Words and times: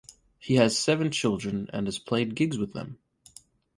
He 0.39 0.55
has 0.55 0.75
seven 0.79 1.11
children, 1.11 1.69
and 1.71 1.85
has 1.85 1.99
played 1.99 2.33
gigs 2.33 2.57
with 2.57 2.73
them. 2.73 2.97